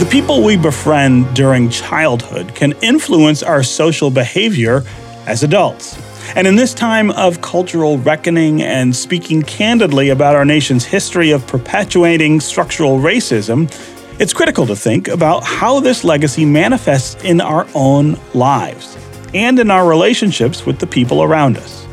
The 0.00 0.06
people 0.06 0.42
we 0.42 0.56
befriend 0.56 1.36
during 1.36 1.70
childhood 1.70 2.56
can 2.56 2.72
influence 2.82 3.44
our 3.44 3.62
social 3.62 4.10
behavior 4.10 4.82
as 5.24 5.44
adults. 5.44 5.96
And 6.34 6.48
in 6.48 6.56
this 6.56 6.74
time 6.74 7.12
of 7.12 7.40
cultural 7.40 7.98
reckoning 7.98 8.60
and 8.60 8.94
speaking 8.94 9.42
candidly 9.42 10.08
about 10.08 10.34
our 10.34 10.44
nation's 10.44 10.84
history 10.84 11.30
of 11.30 11.46
perpetuating 11.46 12.40
structural 12.40 12.98
racism, 12.98 13.70
it's 14.18 14.32
critical 14.32 14.66
to 14.66 14.74
think 14.74 15.06
about 15.06 15.44
how 15.44 15.78
this 15.78 16.02
legacy 16.02 16.44
manifests 16.44 17.22
in 17.22 17.40
our 17.40 17.64
own 17.76 18.18
lives 18.34 18.98
and 19.32 19.60
in 19.60 19.70
our 19.70 19.88
relationships 19.88 20.66
with 20.66 20.80
the 20.80 20.88
people 20.88 21.22
around 21.22 21.56
us. 21.56 21.86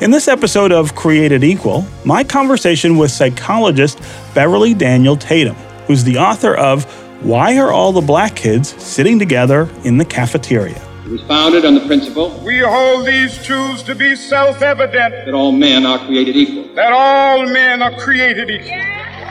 In 0.00 0.10
this 0.10 0.26
episode 0.26 0.72
of 0.72 0.96
Created 0.96 1.44
Equal, 1.44 1.86
my 2.04 2.24
conversation 2.24 2.96
with 2.96 3.12
psychologist 3.12 4.00
Beverly 4.34 4.74
Daniel 4.74 5.16
Tatum, 5.16 5.54
who's 5.86 6.02
the 6.02 6.18
author 6.18 6.56
of 6.56 6.84
Why 7.20 7.58
Are 7.58 7.72
All 7.72 7.92
the 7.92 8.00
Black 8.00 8.36
Kids 8.36 8.80
Sitting 8.82 9.18
Together 9.18 9.68
in 9.84 9.98
the 9.98 10.04
Cafeteria? 10.04 10.80
It 11.04 11.10
was 11.10 11.22
founded 11.22 11.64
on 11.64 11.74
the 11.74 11.84
principle 11.86 12.38
We 12.44 12.60
hold 12.60 13.06
these 13.06 13.42
truths 13.44 13.82
to 13.84 13.94
be 13.94 14.14
self 14.14 14.62
evident 14.62 15.24
that 15.24 15.34
all 15.34 15.50
men 15.52 15.84
are 15.84 15.98
created 15.98 16.36
equal. 16.36 16.74
that 16.74 16.92
all 16.92 17.44
men 17.46 17.82
are 17.82 17.92
created 17.98 18.50
equal. 18.50 18.78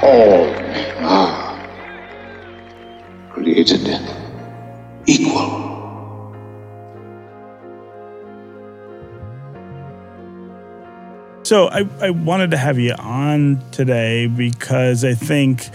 all 0.02 0.46
men 0.46 1.04
are 1.04 1.70
created 3.32 3.88
equal. 5.06 5.64
So 11.44 11.70
I, 11.70 11.88
I 12.02 12.10
wanted 12.10 12.52
to 12.52 12.58
have 12.58 12.78
you 12.78 12.92
on 13.00 13.64
today 13.72 14.28
because 14.28 15.06
I 15.06 15.14
think 15.14 15.70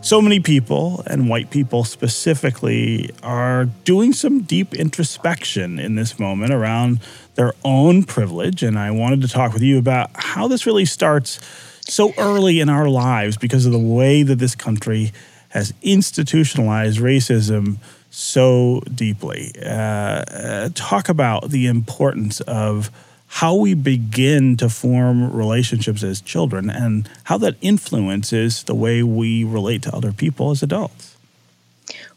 so 0.00 0.20
many 0.20 0.40
people, 0.40 1.02
and 1.06 1.28
white 1.28 1.50
people 1.50 1.84
specifically, 1.84 3.10
are 3.22 3.64
doing 3.84 4.12
some 4.12 4.42
deep 4.42 4.74
introspection 4.74 5.78
in 5.78 5.94
this 5.94 6.18
moment 6.18 6.52
around 6.52 7.00
their 7.34 7.52
own 7.64 8.04
privilege. 8.04 8.62
And 8.62 8.78
I 8.78 8.90
wanted 8.90 9.22
to 9.22 9.28
talk 9.28 9.52
with 9.52 9.62
you 9.62 9.78
about 9.78 10.10
how 10.14 10.48
this 10.48 10.66
really 10.66 10.84
starts 10.84 11.40
so 11.88 12.12
early 12.18 12.60
in 12.60 12.68
our 12.68 12.88
lives 12.88 13.36
because 13.36 13.66
of 13.66 13.72
the 13.72 13.78
way 13.78 14.22
that 14.22 14.36
this 14.36 14.54
country 14.54 15.12
has 15.50 15.72
institutionalized 15.82 16.98
racism 16.98 17.78
so 18.10 18.82
deeply. 18.94 19.52
Uh, 19.62 19.68
uh, 19.68 20.68
talk 20.74 21.08
about 21.08 21.50
the 21.50 21.66
importance 21.66 22.40
of 22.42 22.90
how 23.28 23.54
we 23.54 23.74
begin 23.74 24.56
to 24.56 24.68
form 24.68 25.32
relationships 25.32 26.02
as 26.02 26.20
children 26.20 26.70
and 26.70 27.08
how 27.24 27.38
that 27.38 27.56
influences 27.60 28.62
the 28.64 28.74
way 28.74 29.02
we 29.02 29.44
relate 29.44 29.82
to 29.82 29.94
other 29.94 30.12
people 30.12 30.50
as 30.50 30.62
adults. 30.62 31.16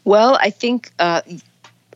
Well, 0.04 0.38
I 0.40 0.50
think 0.50 0.92
uh, 0.98 1.22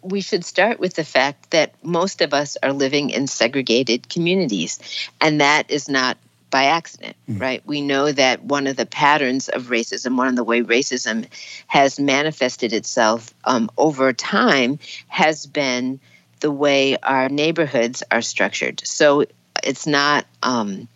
we 0.03 0.21
should 0.21 0.45
start 0.45 0.79
with 0.79 0.95
the 0.95 1.05
fact 1.05 1.51
that 1.51 1.75
most 1.83 2.21
of 2.21 2.35
us 2.35 2.57
are 2.63 2.73
living 2.73 3.11
in 3.11 3.27
segregated 3.27 4.09
communities, 4.09 4.79
and 5.21 5.41
that 5.41 5.71
is 5.71 5.89
not 5.89 6.19
by 6.51 6.65
accident, 6.67 7.17
Mm. 7.29 7.41
right? 7.41 7.63
We 7.67 7.81
know 7.81 8.13
that 8.13 8.45
one 8.45 8.69
of 8.69 8.77
the 8.77 8.87
patterns 8.87 9.49
of 9.49 9.65
racism, 9.71 10.17
one 10.17 10.29
of 10.29 10.37
the 10.37 10.45
way 10.45 10.63
racism 10.63 11.27
has 11.67 11.99
manifested 11.99 12.73
itself 12.73 13.35
um, 13.45 13.71
over 13.77 14.13
time, 14.13 14.79
has 15.09 15.47
been 15.47 15.99
the 16.41 16.51
way 16.51 16.97
our 16.99 17.29
neighborhoods 17.29 18.03
are 18.11 18.23
structured. 18.23 18.83
So 18.85 19.25
it's 19.63 19.87
not. 19.87 20.27
Um, 20.43 20.89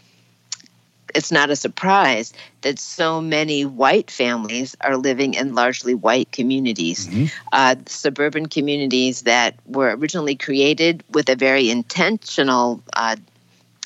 it's 1.15 1.33
not 1.33 1.49
a 1.49 1.57
surprise 1.57 2.35
that 2.61 2.79
so 2.79 3.21
many 3.21 3.65
white 3.65 4.11
families 4.11 4.77
are 4.83 4.97
living 4.97 5.35
in 5.35 5.55
largely 5.55 5.95
white 5.95 6.31
communities, 6.33 7.09
uh, 7.51 7.77
suburban 7.87 8.47
communities 8.47 9.23
that 9.23 9.55
were 9.67 9.97
originally 9.97 10.37
created 10.37 11.03
with 11.11 11.31
a 11.31 11.35
very 11.35 11.71
intentional, 11.71 12.83
uh, 12.95 13.17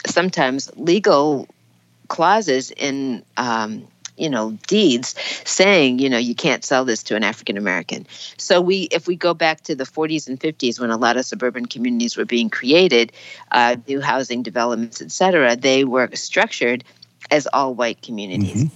sometimes 0.04 0.70
legal 0.76 1.46
clauses 2.08 2.72
in. 2.72 3.22
Um, 3.36 3.86
you 4.16 4.28
know 4.28 4.56
deeds 4.66 5.14
saying 5.44 5.98
you 5.98 6.08
know 6.08 6.18
you 6.18 6.34
can't 6.34 6.64
sell 6.64 6.84
this 6.84 7.02
to 7.02 7.16
an 7.16 7.24
african 7.24 7.56
american 7.56 8.06
so 8.36 8.60
we 8.60 8.82
if 8.90 9.06
we 9.06 9.16
go 9.16 9.34
back 9.34 9.60
to 9.62 9.74
the 9.74 9.84
40s 9.84 10.28
and 10.28 10.38
50s 10.38 10.78
when 10.78 10.90
a 10.90 10.96
lot 10.96 11.16
of 11.16 11.24
suburban 11.24 11.66
communities 11.66 12.16
were 12.16 12.24
being 12.24 12.50
created 12.50 13.12
uh, 13.52 13.76
new 13.88 14.00
housing 14.00 14.42
developments 14.42 15.00
etc. 15.00 15.56
they 15.56 15.84
were 15.84 16.08
structured 16.14 16.84
as 17.30 17.48
all 17.52 17.74
white 17.74 18.02
communities 18.02 18.70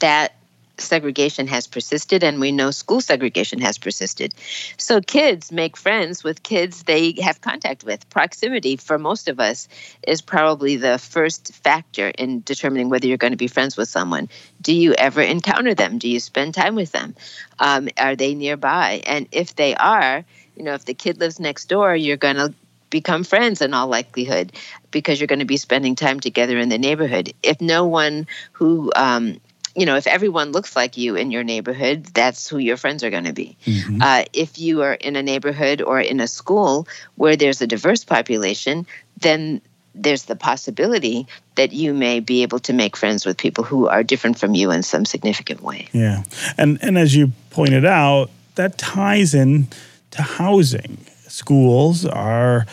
that 0.00 0.34
segregation 0.78 1.46
has 1.46 1.66
persisted 1.66 2.24
and 2.24 2.40
we 2.40 2.52
know 2.52 2.70
school 2.70 3.00
segregation 3.00 3.60
has 3.60 3.78
persisted. 3.78 4.34
So 4.76 5.00
kids 5.00 5.52
make 5.52 5.76
friends 5.76 6.24
with 6.24 6.42
kids 6.42 6.82
they 6.82 7.14
have 7.22 7.40
contact 7.40 7.84
with. 7.84 8.08
Proximity 8.10 8.76
for 8.76 8.98
most 8.98 9.28
of 9.28 9.40
us 9.40 9.68
is 10.06 10.20
probably 10.20 10.76
the 10.76 10.98
first 10.98 11.54
factor 11.54 12.08
in 12.08 12.42
determining 12.42 12.88
whether 12.88 13.06
you're 13.06 13.16
going 13.16 13.32
to 13.32 13.36
be 13.36 13.48
friends 13.48 13.76
with 13.76 13.88
someone. 13.88 14.28
Do 14.60 14.74
you 14.74 14.94
ever 14.94 15.22
encounter 15.22 15.74
them? 15.74 15.98
Do 15.98 16.08
you 16.08 16.20
spend 16.20 16.54
time 16.54 16.74
with 16.74 16.92
them? 16.92 17.14
Um, 17.58 17.88
are 17.98 18.16
they 18.16 18.34
nearby? 18.34 19.02
And 19.06 19.28
if 19.32 19.54
they 19.56 19.74
are 19.74 20.24
you 20.56 20.62
know 20.62 20.74
if 20.74 20.84
the 20.84 20.94
kid 20.94 21.18
lives 21.18 21.40
next 21.40 21.68
door 21.68 21.96
you're 21.96 22.16
going 22.16 22.36
to 22.36 22.54
become 22.90 23.24
friends 23.24 23.60
in 23.60 23.74
all 23.74 23.88
likelihood 23.88 24.52
because 24.92 25.18
you're 25.18 25.26
going 25.26 25.40
to 25.40 25.44
be 25.44 25.56
spending 25.56 25.96
time 25.96 26.20
together 26.20 26.60
in 26.60 26.68
the 26.68 26.78
neighborhood. 26.78 27.32
If 27.42 27.60
no 27.60 27.86
one 27.86 28.28
who 28.52 28.92
um, 28.94 29.40
you 29.74 29.86
know, 29.86 29.96
if 29.96 30.06
everyone 30.06 30.52
looks 30.52 30.76
like 30.76 30.96
you 30.96 31.16
in 31.16 31.30
your 31.30 31.42
neighborhood, 31.42 32.04
that's 32.14 32.48
who 32.48 32.58
your 32.58 32.76
friends 32.76 33.02
are 33.02 33.10
going 33.10 33.24
to 33.24 33.32
be. 33.32 33.56
Uh, 34.00 34.24
if 34.32 34.58
you 34.58 34.82
are 34.82 34.94
in 34.94 35.16
a 35.16 35.22
neighborhood 35.22 35.82
or 35.82 36.00
in 36.00 36.20
a 36.20 36.28
school 36.28 36.86
where 37.16 37.36
there's 37.36 37.60
a 37.60 37.66
diverse 37.66 38.04
population, 38.04 38.86
then 39.18 39.60
there's 39.94 40.24
the 40.24 40.36
possibility 40.36 41.26
that 41.54 41.72
you 41.72 41.94
may 41.94 42.20
be 42.20 42.42
able 42.42 42.58
to 42.58 42.72
make 42.72 42.96
friends 42.96 43.24
with 43.24 43.36
people 43.36 43.64
who 43.64 43.88
are 43.88 44.02
different 44.02 44.38
from 44.38 44.54
you 44.54 44.70
in 44.70 44.82
some 44.82 45.04
significant 45.04 45.62
way. 45.62 45.88
Yeah. 45.92 46.24
And 46.58 46.78
and 46.82 46.98
as 46.98 47.14
you 47.14 47.32
pointed 47.50 47.84
out, 47.84 48.30
that 48.56 48.78
ties 48.78 49.34
in 49.34 49.68
to 50.12 50.22
housing. 50.22 50.98
Schools 51.28 52.04
are 52.04 52.66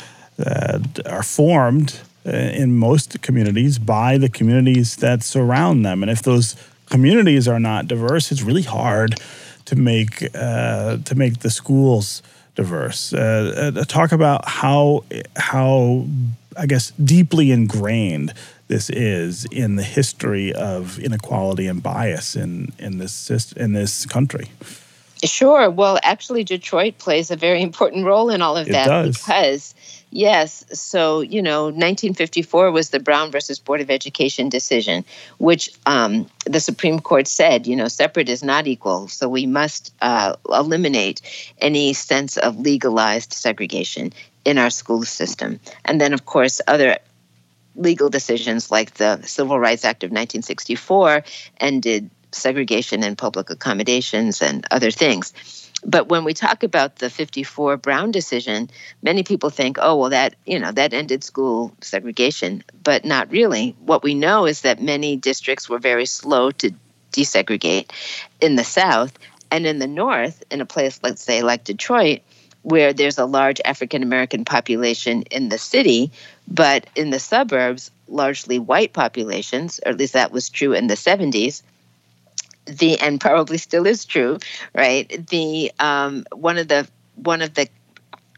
uh, 0.44 0.80
are 1.06 1.24
formed 1.24 2.02
uh, 2.26 2.32
in 2.32 2.76
most 2.76 3.22
communities 3.22 3.80
by 3.80 4.18
the 4.18 4.30
communities 4.30 4.98
that 4.98 5.24
surround 5.24 5.86
them. 5.86 6.04
And 6.04 6.12
if 6.12 6.22
those 6.22 6.56
communities 6.92 7.48
are 7.48 7.60
not 7.60 7.88
diverse, 7.88 8.32
it's 8.32 8.44
really 8.44 8.62
hard 8.62 9.20
to 9.66 9.76
make 9.76 10.28
uh, 10.36 10.98
to 10.98 11.16
make 11.16 11.40
the 11.40 11.50
schools 11.50 12.22
diverse. 12.56 13.14
Uh, 13.14 13.74
uh, 13.76 13.84
talk 13.86 14.12
about 14.12 14.48
how 14.48 15.04
how 15.36 16.06
I 16.56 16.68
guess 16.68 16.92
deeply 17.04 17.52
ingrained 17.52 18.34
this 18.68 18.90
is 18.90 19.46
in 19.46 19.76
the 19.76 19.84
history 19.84 20.54
of 20.54 21.00
inequality 21.00 21.68
and 21.68 21.82
bias 21.82 22.36
in 22.36 22.72
in 22.78 23.00
this 23.00 23.30
in 23.54 23.74
this 23.74 24.06
country. 24.06 24.50
Sure. 25.24 25.70
Well, 25.70 26.00
actually, 26.04 26.44
Detroit 26.44 26.98
plays 26.98 27.32
a 27.32 27.36
very 27.36 27.62
important 27.70 28.06
role 28.06 28.30
in 28.30 28.42
all 28.42 28.58
of 28.58 28.68
It 28.68 28.72
that 28.72 28.88
does. 28.88 29.18
because, 29.18 29.76
yes, 30.10 30.66
so, 30.74 31.22
you 31.22 31.42
know, 31.42 31.66
1954 31.66 32.72
was 32.72 32.90
the 32.90 33.00
Brown 33.00 33.32
versus 33.32 33.60
Board 33.60 33.82
of 33.82 33.90
Education 33.90 34.50
decision, 34.50 35.06
which 35.38 35.72
um, 35.86 36.28
the 36.46 36.60
Supreme 36.60 37.00
Court 37.00 37.28
said, 37.28 37.68
you 37.68 37.76
know, 37.76 37.88
separate 37.88 38.30
is 38.30 38.44
not 38.44 38.68
equal. 38.68 39.08
So 39.08 39.30
we 39.30 39.46
must 39.46 39.94
uh, 40.02 40.36
eliminate 40.50 41.22
any 41.60 41.94
sense 41.94 42.38
of 42.38 42.60
legalized 42.60 43.34
segregation 43.34 44.14
in 44.44 44.58
our 44.58 44.70
school 44.70 45.04
system. 45.04 45.60
And 45.86 46.02
then, 46.02 46.14
of 46.14 46.26
course, 46.26 46.62
other 46.68 46.98
legal 47.76 48.10
decisions 48.10 48.72
like 48.72 48.96
the 48.96 49.22
Civil 49.24 49.60
Rights 49.60 49.86
Act 49.86 50.04
of 50.04 50.10
1964 50.10 51.24
ended 51.60 52.10
segregation 52.32 53.04
in 53.04 53.16
public 53.16 53.50
accommodations 53.50 54.42
and 54.42 54.66
other 54.72 54.92
things. 54.92 55.34
But 55.84 56.10
when 56.10 56.24
we 56.24 56.34
talk 56.34 56.64
about 56.64 56.98
the 56.98 57.10
54 57.10 57.78
Brown 57.78 58.12
decision, 58.12 58.70
many 59.02 59.24
people 59.24 59.50
think, 59.50 59.78
oh, 59.82 59.98
well, 59.98 60.10
that, 60.12 60.36
you 60.46 60.60
know, 60.60 60.72
that 60.72 60.94
ended 60.94 61.24
school 61.24 61.74
segregation, 61.82 62.64
but 62.84 63.04
not 63.04 63.32
really. 63.32 63.76
What 63.80 64.04
we 64.04 64.14
know 64.14 64.46
is 64.46 64.62
that 64.62 64.82
many 64.82 65.16
districts 65.16 65.68
were 65.68 65.80
very 65.80 66.06
slow 66.06 66.52
to 66.52 66.72
desegregate 67.12 67.92
in 68.40 68.56
the 68.56 68.64
South. 68.64 69.18
And 69.50 69.66
in 69.66 69.80
the 69.80 69.88
North, 69.88 70.44
in 70.52 70.62
a 70.62 70.66
place, 70.66 71.00
let's 71.04 71.24
say, 71.24 71.42
like 71.42 71.64
Detroit, 71.64 72.22
where 72.62 72.94
there's 72.94 73.18
a 73.18 73.26
large 73.26 73.60
African 73.66 74.04
American 74.04 74.46
population 74.46 75.24
in 75.24 75.50
the 75.50 75.58
city, 75.58 76.12
but 76.48 76.86
in 76.96 77.10
the 77.10 77.20
suburbs, 77.20 77.92
largely 78.08 78.60
white 78.60 78.94
populations, 78.94 79.80
or 79.86 79.90
at 79.90 79.98
least 79.98 80.14
that 80.14 80.32
was 80.32 80.50
true 80.50 80.74
in 80.74 80.88
the 80.88 80.94
70s. 80.94 81.64
The 82.66 83.00
and 83.00 83.20
probably 83.20 83.58
still 83.58 83.88
is 83.88 84.06
true, 84.06 84.38
right? 84.74 85.28
The 85.28 85.72
um, 85.80 86.26
one 86.32 86.58
of 86.58 86.68
the 86.68 86.88
one 87.16 87.42
of 87.42 87.54
the 87.54 87.68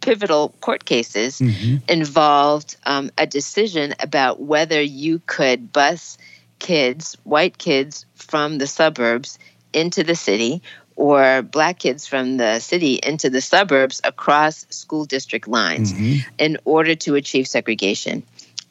pivotal 0.01 0.49
court 0.59 0.85
cases 0.85 1.39
involved 1.87 2.75
um, 2.85 3.09
a 3.17 3.25
decision 3.25 3.93
about 3.99 4.41
whether 4.41 4.81
you 4.81 5.21
could 5.25 5.71
bus 5.71 6.17
kids, 6.59 7.15
white 7.23 7.57
kids, 7.57 8.05
from 8.15 8.57
the 8.57 8.67
suburbs 8.67 9.39
into 9.73 10.03
the 10.03 10.15
city 10.15 10.61
or 10.95 11.41
black 11.41 11.79
kids 11.79 12.05
from 12.05 12.37
the 12.37 12.59
city 12.59 12.99
into 13.01 13.29
the 13.29 13.41
suburbs 13.41 14.01
across 14.03 14.65
school 14.69 15.05
district 15.05 15.47
lines 15.47 15.93
in 16.37 16.57
order 16.65 16.95
to 16.95 17.15
achieve 17.15 17.47
segregation. 17.47 18.23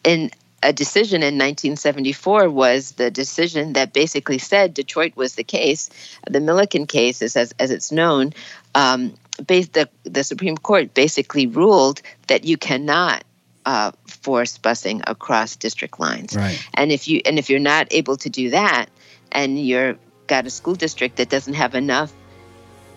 In 0.05 0.31
a 0.63 0.73
decision 0.73 1.23
in 1.23 1.35
1974 1.35 2.49
was 2.51 2.93
the 2.93 3.11
decision 3.11 3.73
that 3.73 3.93
basically 3.93 4.39
said 4.39 4.75
Detroit 4.75 5.17
was 5.17 5.35
the 5.35 5.45
case. 5.45 5.91
The 6.31 6.41
Milliken 6.41 6.87
case, 6.87 7.23
as, 7.23 7.37
as 7.37 7.71
it's 7.71 7.91
known, 7.91 8.33
um, 8.75 9.15
the, 9.39 9.89
the 10.05 10.25
Supreme 10.25 10.57
Court 10.57 10.95
basically 10.95 11.47
ruled 11.47 12.03
that 12.29 12.45
you 12.45 12.57
cannot 12.57 13.25
uh, 13.65 13.93
force 14.07 14.59
busing 14.59 15.03
across 15.07 15.57
district 15.57 16.01
lines. 16.01 16.37
Right. 16.37 16.63
And 16.75 16.91
if 16.91 17.09
you 17.09 17.23
and 17.25 17.39
if 17.39 17.49
you're 17.49 17.61
not 17.61 17.87
able 17.91 18.17
to 18.19 18.29
do 18.29 18.51
that, 18.51 18.87
and 19.31 19.59
you're 19.59 19.97
got 20.27 20.47
a 20.47 20.51
school 20.51 20.75
district 20.75 21.17
that 21.17 21.29
doesn't 21.29 21.55
have 21.55 21.75
enough 21.75 22.13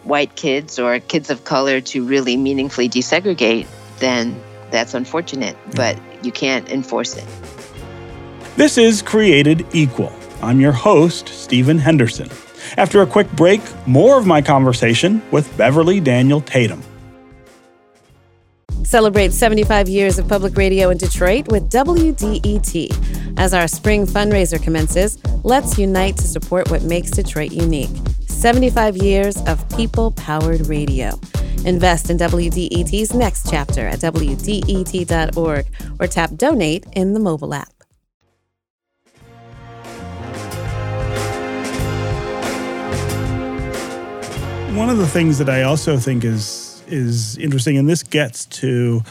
white 0.03 0.35
kids 0.35 0.79
or 0.79 0.99
kids 0.99 1.29
of 1.29 1.43
color 1.43 1.81
to 1.81 2.03
really 2.05 2.37
meaningfully 2.37 2.89
desegregate, 2.89 3.67
then 3.99 4.41
that's 4.75 4.93
unfortunate. 4.93 5.55
Mm. 5.55 5.75
But 5.75 5.99
you 6.23 6.31
can't 6.31 6.69
enforce 6.69 7.15
it. 7.15 7.25
This 8.57 8.77
is 8.77 9.01
Created 9.01 9.65
Equal. 9.73 10.13
I'm 10.41 10.59
your 10.59 10.71
host, 10.71 11.27
Stephen 11.29 11.77
Henderson. 11.77 12.29
After 12.77 13.01
a 13.01 13.07
quick 13.07 13.31
break, 13.33 13.61
more 13.87 14.17
of 14.17 14.25
my 14.25 14.41
conversation 14.41 15.21
with 15.31 15.45
Beverly 15.57 15.99
Daniel 15.99 16.41
Tatum. 16.41 16.81
Celebrate 18.83 19.33
75 19.33 19.89
years 19.89 20.19
of 20.19 20.27
public 20.27 20.55
radio 20.55 20.89
in 20.89 20.97
Detroit 20.97 21.47
with 21.49 21.69
WDET. 21.71 23.37
As 23.37 23.53
our 23.53 23.67
spring 23.67 24.05
fundraiser 24.05 24.61
commences, 24.61 25.17
let's 25.43 25.77
unite 25.77 26.17
to 26.17 26.23
support 26.23 26.69
what 26.69 26.83
makes 26.83 27.09
Detroit 27.09 27.51
unique. 27.51 27.89
75 28.27 28.97
years 28.97 29.37
of 29.47 29.67
people 29.75 30.11
powered 30.11 30.67
radio. 30.67 31.19
Invest 31.65 32.11
in 32.11 32.17
WDET's 32.17 33.15
next 33.15 33.49
chapter 33.49 33.87
at 33.87 33.97
WDET.org 33.97 35.65
or 35.99 36.07
tap 36.07 36.35
donate 36.35 36.85
in 36.93 37.13
the 37.13 37.19
mobile 37.19 37.55
app. 37.55 37.71
One 44.75 44.91
of 44.91 44.99
the 44.99 45.07
things 45.07 45.39
that 45.39 45.49
I 45.49 45.63
also 45.63 45.97
think 45.97 46.23
is 46.23 46.83
is 46.87 47.35
interesting, 47.39 47.77
and 47.77 47.89
this 47.89 48.03
gets 48.03 48.45
to 48.45 49.01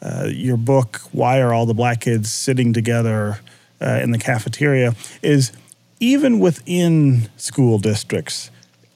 uh, 0.00 0.28
your 0.30 0.56
book, 0.56 1.00
"Why 1.10 1.40
Are 1.40 1.52
All 1.52 1.66
the 1.66 1.74
Black 1.74 2.02
Kids 2.02 2.30
Sitting 2.30 2.72
Together 2.72 3.40
uh, 3.80 3.98
in 4.00 4.12
the 4.12 4.18
Cafeteria?" 4.18 4.94
is 5.20 5.50
even 5.98 6.38
within 6.38 7.28
school 7.36 7.78
districts, 7.78 8.52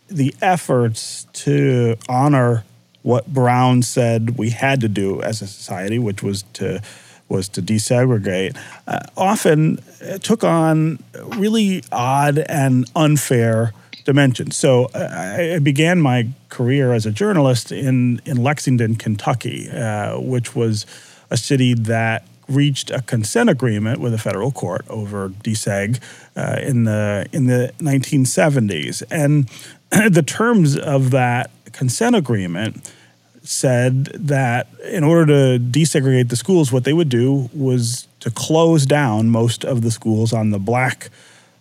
the 0.06 0.32
efforts 0.40 1.26
to 1.32 1.96
honor 2.08 2.62
what 3.02 3.26
Brown 3.26 3.82
said 3.82 4.38
we 4.38 4.50
had 4.50 4.80
to 4.80 4.88
do 4.88 5.20
as 5.22 5.42
a 5.42 5.46
society, 5.46 5.98
which 5.98 6.22
was 6.22 6.42
to 6.54 6.80
was 7.28 7.48
to 7.48 7.62
desegregate, 7.62 8.56
uh, 8.86 9.00
often 9.16 9.78
took 10.20 10.44
on 10.44 10.98
really 11.38 11.82
odd 11.90 12.38
and 12.38 12.88
unfair 12.94 13.72
dimensions. 14.04 14.56
So 14.56 14.90
I 14.94 15.54
I 15.54 15.58
began 15.58 16.00
my 16.00 16.28
career 16.48 16.92
as 16.92 17.06
a 17.06 17.10
journalist 17.10 17.72
in 17.72 18.20
in 18.24 18.36
Lexington, 18.36 18.96
Kentucky, 18.96 19.70
uh, 19.70 20.20
which 20.20 20.54
was 20.54 20.86
a 21.30 21.36
city 21.36 21.74
that 21.74 22.26
reached 22.48 22.90
a 22.90 23.00
consent 23.02 23.48
agreement 23.48 24.00
with 24.00 24.12
a 24.12 24.18
federal 24.18 24.50
court 24.50 24.84
over 24.88 25.28
deseg 25.28 26.00
uh, 26.36 26.58
in 26.60 26.84
the 26.84 27.26
in 27.32 27.46
the 27.46 27.72
1970s, 27.78 29.02
and 29.10 29.48
the 30.14 30.22
terms 30.22 30.76
of 30.76 31.10
that 31.10 31.50
consent 31.72 32.16
agreement 32.16 32.90
said 33.42 34.04
that 34.06 34.68
in 34.84 35.02
order 35.02 35.26
to 35.26 35.64
desegregate 35.64 36.28
the 36.28 36.36
schools, 36.36 36.70
what 36.70 36.84
they 36.84 36.92
would 36.92 37.08
do 37.08 37.50
was 37.52 38.06
to 38.20 38.30
close 38.30 38.86
down 38.86 39.30
most 39.30 39.64
of 39.64 39.82
the 39.82 39.90
schools 39.90 40.32
on 40.32 40.50
the 40.50 40.58
black 40.58 41.10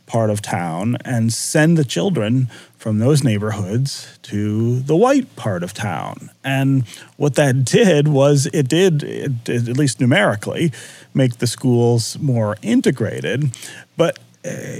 part 0.05 0.29
of 0.29 0.41
town 0.41 0.97
and 1.05 1.31
send 1.31 1.77
the 1.77 1.85
children 1.85 2.49
from 2.77 2.99
those 2.99 3.23
neighborhoods 3.23 4.19
to 4.21 4.81
the 4.81 4.95
white 4.95 5.35
part 5.35 5.63
of 5.63 5.73
town. 5.73 6.29
And 6.43 6.83
what 7.17 7.35
that 7.35 7.63
did 7.65 8.07
was 8.07 8.47
it 8.53 8.67
did, 8.67 9.03
it, 9.03 9.43
did, 9.43 9.69
at 9.69 9.77
least 9.77 10.01
numerically, 10.01 10.71
make 11.13 11.37
the 11.37 11.47
schools 11.47 12.19
more 12.19 12.57
integrated. 12.61 13.51
But 13.95 14.19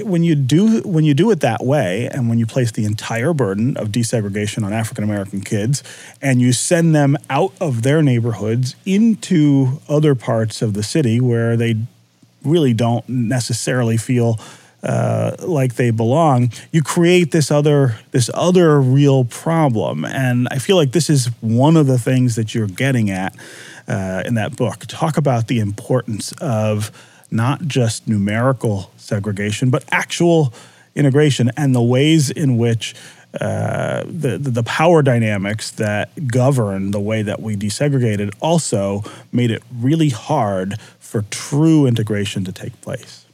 when 0.04 0.24
you 0.24 0.36
do 0.36 0.82
when 0.82 1.04
you 1.04 1.14
do 1.14 1.30
it 1.32 1.42
that 1.42 1.64
way, 1.64 2.10
and 2.12 2.30
when 2.30 2.40
you 2.40 2.46
place 2.46 2.72
the 2.72 2.86
entire 2.86 3.34
burden 3.34 3.78
of 3.78 3.90
desegregation 3.90 4.64
on 4.64 4.74
African 4.74 5.04
American 5.04 5.42
kids, 5.42 5.84
and 6.22 6.42
you 6.42 6.52
send 6.52 6.96
them 6.96 7.16
out 7.30 7.54
of 7.62 7.84
their 7.84 8.02
neighborhoods 8.02 8.76
into 8.86 9.80
other 9.88 10.16
parts 10.16 10.62
of 10.62 10.74
the 10.74 10.84
city 10.84 11.20
where 11.22 11.56
they 11.56 11.76
really 12.44 12.74
don't 12.74 13.08
necessarily 13.08 13.98
feel 13.98 14.40
uh, 14.84 15.36
like 15.40 15.76
they 15.76 15.92
belong, 15.92 16.52
you 16.72 16.82
create 16.82 17.32
this 17.32 17.52
other 17.52 18.00
this 18.12 18.32
other 18.34 18.82
real 18.82 19.26
problem. 19.26 20.04
And 20.06 20.48
I 20.50 20.58
feel 20.58 20.76
like 20.76 20.92
this 20.92 21.10
is 21.10 21.28
one 21.42 21.78
of 21.78 21.86
the 21.86 22.00
things 22.00 22.36
that 22.36 22.56
you're 22.56 22.68
getting 22.68 23.12
at 23.12 23.36
uh, 23.88 24.24
in 24.26 24.34
that 24.36 24.56
book. 24.56 24.86
Talk 24.88 25.18
about 25.18 25.48
the 25.48 25.60
importance 25.60 26.32
of 26.42 26.92
not 27.32 27.64
just 27.64 28.08
numerical 28.08 28.92
segregation, 28.98 29.70
but 29.70 29.84
actual 29.92 30.54
integration 30.94 31.52
and 31.56 31.74
the 31.74 31.82
ways 31.82 32.30
in 32.30 32.58
which 32.58 32.94
uh, 33.40 34.04
the, 34.06 34.38
the 34.38 34.64
power 34.64 35.02
dynamics 35.02 35.72
that 35.72 36.28
govern 36.28 36.92
the 36.92 37.00
way 37.00 37.22
that 37.22 37.42
we 37.42 37.56
desegregated 37.56 38.34
also 38.42 39.04
made 39.32 39.50
it 39.50 39.64
really 39.80 40.10
hard 40.10 40.78
for 41.00 41.22
true 41.30 41.86
integration 41.86 42.44
to 42.44 42.52
take 42.52 42.80
place. 42.82 43.26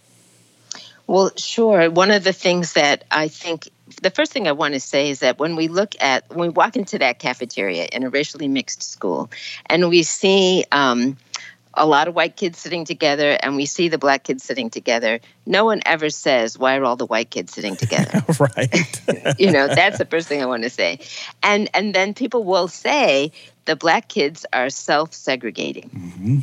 Well, 1.07 1.31
sure. 1.35 1.89
One 1.89 2.11
of 2.11 2.23
the 2.23 2.33
things 2.33 2.73
that 2.73 3.05
I 3.09 3.27
think 3.29 3.69
the 4.01 4.11
first 4.11 4.31
thing 4.31 4.47
I 4.47 4.51
want 4.51 4.73
to 4.73 4.79
say 4.79 5.09
is 5.09 5.21
that 5.21 5.39
when 5.39 5.55
we 5.55 5.67
look 5.69 5.95
at 5.99 6.29
when 6.29 6.39
we 6.39 6.49
walk 6.49 6.75
into 6.75 6.99
that 6.99 7.19
cafeteria 7.19 7.85
in 7.85 8.03
a 8.03 8.09
racially 8.09 8.47
mixed 8.47 8.83
school, 8.83 9.31
and 9.67 9.89
we 9.89 10.03
see 10.03 10.65
um, 10.71 11.17
a 11.77 11.85
lot 11.85 12.07
of 12.07 12.15
white 12.15 12.35
kids 12.35 12.59
sitting 12.59 12.85
together, 12.85 13.37
and 13.41 13.55
we 13.55 13.65
see 13.65 13.87
the 13.87 13.97
black 13.97 14.23
kids 14.23 14.43
sitting 14.43 14.69
together, 14.69 15.19
no 15.45 15.65
one 15.65 15.81
ever 15.85 16.09
says, 16.09 16.57
"Why 16.57 16.77
are 16.77 16.83
all 16.83 16.95
the 16.95 17.05
white 17.05 17.29
kids 17.29 17.53
sitting 17.53 17.75
together?" 17.83 18.23
right. 18.39 19.01
you 19.39 19.51
know, 19.51 19.67
that's 19.67 19.97
the 19.97 20.05
first 20.05 20.27
thing 20.27 20.41
I 20.41 20.45
want 20.45 20.63
to 20.63 20.69
say, 20.69 20.99
and 21.41 21.69
and 21.73 21.93
then 21.93 22.13
people 22.13 22.43
will 22.43 22.67
say 22.67 23.31
the 23.65 23.75
black 23.75 24.09
kids 24.09 24.45
are 24.51 24.69
self-segregating. 24.69 25.89
Mm-hmm. 25.89 26.39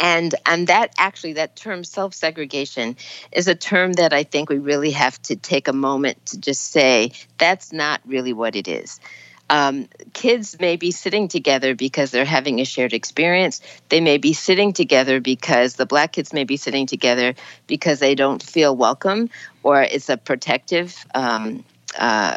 And 0.00 0.34
and 0.46 0.66
that 0.68 0.92
actually 0.98 1.34
that 1.34 1.56
term 1.56 1.84
self-segregation 1.84 2.96
is 3.32 3.48
a 3.48 3.54
term 3.54 3.92
that 3.94 4.12
I 4.12 4.24
think 4.24 4.48
we 4.48 4.58
really 4.58 4.90
have 4.92 5.20
to 5.22 5.36
take 5.36 5.68
a 5.68 5.72
moment 5.72 6.24
to 6.26 6.38
just 6.38 6.62
say 6.62 7.12
that's 7.36 7.72
not 7.72 8.00
really 8.04 8.32
what 8.32 8.56
it 8.56 8.68
is. 8.68 9.00
Um, 9.50 9.88
kids 10.12 10.58
may 10.60 10.76
be 10.76 10.90
sitting 10.90 11.28
together 11.28 11.74
because 11.74 12.10
they're 12.10 12.24
having 12.24 12.60
a 12.60 12.64
shared 12.64 12.92
experience. 12.92 13.60
They 13.88 14.00
may 14.00 14.18
be 14.18 14.32
sitting 14.32 14.72
together 14.72 15.20
because 15.20 15.74
the 15.74 15.86
black 15.86 16.12
kids 16.12 16.32
may 16.32 16.44
be 16.44 16.56
sitting 16.56 16.86
together 16.86 17.34
because 17.66 17.98
they 17.98 18.14
don't 18.14 18.42
feel 18.42 18.76
welcome 18.76 19.30
or 19.62 19.82
it's 19.82 20.08
a 20.08 20.16
protective 20.16 21.04
um, 21.14 21.64
uh, 21.98 22.36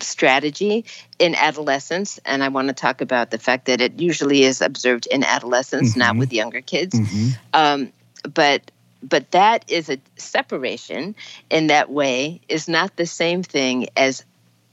strategy 0.00 0.84
in 1.18 1.34
adolescence. 1.34 2.18
And 2.24 2.42
I 2.42 2.48
want 2.48 2.68
to 2.68 2.74
talk 2.74 3.00
about 3.00 3.30
the 3.30 3.38
fact 3.38 3.66
that 3.66 3.80
it 3.80 4.00
usually 4.00 4.42
is 4.42 4.60
observed 4.60 5.06
in 5.06 5.24
adolescence, 5.24 5.96
not 5.96 6.16
with 6.16 6.32
younger 6.32 6.60
kids. 6.60 6.98
Um, 7.52 7.92
but 8.34 8.70
but 9.00 9.30
that 9.30 9.64
is 9.70 9.88
a 9.88 9.98
separation 10.16 11.14
in 11.50 11.68
that 11.68 11.88
way 11.88 12.40
is 12.48 12.68
not 12.68 12.96
the 12.96 13.06
same 13.06 13.44
thing 13.44 13.86
as 13.96 14.24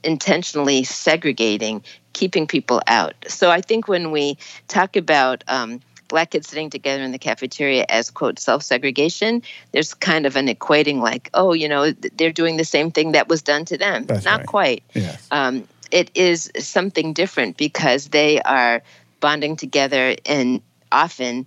intentionally 0.06 0.84
segregating, 0.84 1.82
keeping 2.12 2.46
people 2.46 2.80
out. 2.86 3.14
So 3.26 3.50
I 3.50 3.60
think 3.60 3.88
when 3.88 4.10
we 4.10 4.38
talk 4.68 4.96
about 4.96 5.44
um, 5.48 5.80
black 6.08 6.30
kids 6.30 6.48
sitting 6.48 6.70
together 6.70 7.02
in 7.02 7.12
the 7.12 7.18
cafeteria 7.18 7.84
as 7.88 8.10
quote 8.10 8.38
self-segregation, 8.38 9.42
there's 9.72 9.92
kind 9.92 10.24
of 10.24 10.36
an 10.36 10.46
equating 10.46 11.00
like, 11.00 11.28
oh, 11.34 11.52
you 11.52 11.68
know, 11.68 11.90
they're 11.90 12.32
doing 12.32 12.56
the 12.56 12.64
same 12.64 12.90
thing 12.90 13.12
that 13.12 13.28
was 13.28 13.42
done 13.42 13.64
to 13.66 13.76
them. 13.76 14.06
That's 14.06 14.24
not 14.24 14.38
right. 14.38 14.46
quite. 14.46 14.82
Yes. 14.94 15.26
Um, 15.30 15.68
it 15.90 16.10
is 16.14 16.50
something 16.58 17.12
different 17.12 17.56
because 17.56 18.08
they 18.08 18.40
are 18.42 18.82
bonding 19.20 19.56
together 19.56 20.16
and 20.24 20.60
often 20.90 21.46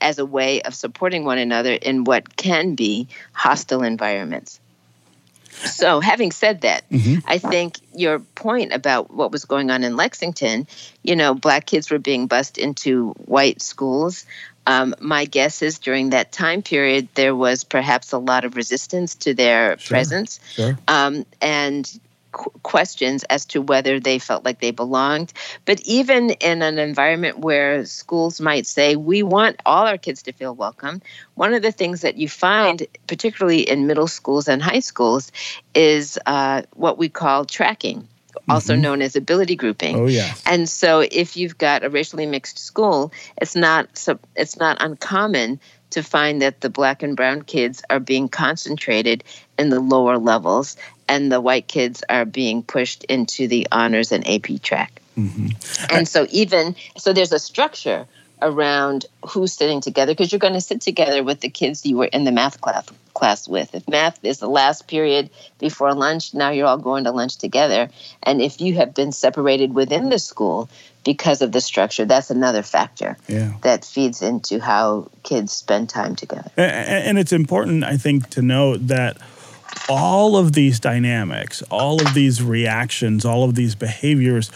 as 0.00 0.18
a 0.18 0.26
way 0.26 0.60
of 0.62 0.74
supporting 0.74 1.24
one 1.24 1.38
another 1.38 1.72
in 1.72 2.04
what 2.04 2.36
can 2.36 2.74
be 2.74 3.08
hostile 3.32 3.82
environments. 3.82 4.60
So, 5.64 6.00
having 6.00 6.32
said 6.32 6.62
that, 6.62 6.84
I 7.26 7.38
think 7.38 7.78
your 7.94 8.18
point 8.18 8.72
about 8.72 9.12
what 9.12 9.30
was 9.32 9.44
going 9.44 9.70
on 9.70 9.84
in 9.84 9.96
Lexington, 9.96 10.66
you 11.02 11.16
know, 11.16 11.34
black 11.34 11.66
kids 11.66 11.90
were 11.90 11.98
being 11.98 12.26
bused 12.26 12.58
into 12.58 13.10
white 13.24 13.62
schools. 13.62 14.26
Um, 14.66 14.94
my 15.00 15.26
guess 15.26 15.60
is 15.62 15.78
during 15.78 16.10
that 16.10 16.32
time 16.32 16.62
period, 16.62 17.08
there 17.14 17.34
was 17.34 17.64
perhaps 17.64 18.12
a 18.12 18.18
lot 18.18 18.44
of 18.44 18.56
resistance 18.56 19.14
to 19.16 19.34
their 19.34 19.78
Sure. 19.78 19.94
presence. 19.94 20.40
Sure. 20.54 20.78
Um, 20.88 21.26
and 21.40 21.90
qu- 22.34 22.50
questions 22.62 23.24
as 23.24 23.46
to 23.46 23.62
whether 23.62 23.98
they 24.00 24.18
felt 24.18 24.44
like 24.44 24.60
they 24.60 24.72
belonged. 24.72 25.32
But 25.64 25.80
even 25.82 26.30
in 26.30 26.60
an 26.62 26.78
environment 26.78 27.38
where 27.38 27.86
schools 27.86 28.40
might 28.40 28.66
say, 28.66 28.96
we 28.96 29.22
want 29.22 29.60
all 29.64 29.86
our 29.86 29.96
kids 29.96 30.22
to 30.24 30.32
feel 30.32 30.54
welcome, 30.54 31.00
one 31.34 31.54
of 31.54 31.62
the 31.62 31.72
things 31.72 32.02
that 32.02 32.16
you 32.16 32.28
find, 32.28 32.86
particularly 33.06 33.62
in 33.62 33.86
middle 33.86 34.08
schools 34.08 34.48
and 34.48 34.60
high 34.60 34.80
schools, 34.80 35.32
is 35.74 36.18
uh, 36.26 36.62
what 36.74 36.98
we 36.98 37.08
call 37.08 37.44
tracking. 37.44 38.08
Also 38.48 38.74
known 38.74 39.00
as 39.00 39.16
ability 39.16 39.56
grouping. 39.56 39.96
Oh 39.96 40.06
yes. 40.06 40.42
And 40.44 40.68
so, 40.68 41.00
if 41.00 41.36
you've 41.36 41.56
got 41.56 41.82
a 41.82 41.88
racially 41.88 42.26
mixed 42.26 42.58
school, 42.58 43.10
it's 43.40 43.56
not 43.56 43.96
so 43.96 44.18
it's 44.36 44.58
not 44.58 44.76
uncommon 44.80 45.60
to 45.94 46.02
find 46.02 46.42
that 46.42 46.60
the 46.60 46.70
black 46.70 47.02
and 47.02 47.16
brown 47.16 47.42
kids 47.42 47.82
are 47.88 48.00
being 48.00 48.28
concentrated 48.28 49.24
in 49.58 49.70
the 49.70 49.80
lower 49.80 50.18
levels, 50.18 50.76
and 51.08 51.30
the 51.30 51.40
white 51.40 51.68
kids 51.68 52.02
are 52.08 52.24
being 52.24 52.62
pushed 52.62 53.04
into 53.04 53.48
the 53.48 53.66
honors 53.70 54.12
and 54.12 54.28
AP 54.28 54.60
track. 54.62 55.00
Mm-hmm. 55.16 55.48
And 55.90 56.08
so, 56.08 56.26
even 56.30 56.74
so, 56.96 57.12
there's 57.12 57.32
a 57.32 57.38
structure 57.38 58.06
around 58.42 59.06
who's 59.28 59.52
sitting 59.52 59.80
together 59.80 60.12
because 60.12 60.32
you're 60.32 60.38
going 60.38 60.54
to 60.54 60.60
sit 60.60 60.80
together 60.80 61.22
with 61.22 61.40
the 61.40 61.48
kids 61.48 61.84
you 61.86 61.96
were 61.96 62.06
in 62.06 62.24
the 62.24 62.32
math 62.32 62.60
class 62.60 62.86
class 63.14 63.48
with. 63.48 63.74
If 63.74 63.88
math 63.88 64.22
is 64.24 64.38
the 64.38 64.48
last 64.48 64.88
period 64.88 65.30
before 65.58 65.94
lunch, 65.94 66.34
now 66.34 66.50
you're 66.50 66.66
all 66.66 66.78
going 66.78 67.04
to 67.04 67.12
lunch 67.12 67.36
together. 67.36 67.88
And 68.22 68.42
if 68.42 68.60
you 68.60 68.74
have 68.74 68.92
been 68.92 69.12
separated 69.12 69.72
within 69.72 70.08
the 70.08 70.18
school 70.18 70.68
because 71.04 71.40
of 71.40 71.52
the 71.52 71.60
structure, 71.60 72.04
that's 72.04 72.30
another 72.30 72.62
factor 72.62 73.16
Yeah. 73.28 73.52
that 73.62 73.84
feeds 73.84 74.20
into 74.20 74.58
how 74.58 75.10
kids 75.22 75.52
spend 75.52 75.88
time 75.88 76.16
together. 76.16 76.50
And 76.56 77.18
it's 77.18 77.32
important, 77.32 77.84
I 77.84 77.96
think, 77.96 78.30
to 78.30 78.42
note 78.42 78.88
that 78.88 79.16
all 79.88 80.36
of 80.36 80.52
these 80.52 80.80
dynamics, 80.80 81.62
all 81.70 82.00
of 82.00 82.14
these 82.14 82.42
reactions, 82.42 83.24
all 83.24 83.44
of 83.44 83.54
these 83.54 83.74
behaviors 83.74 84.50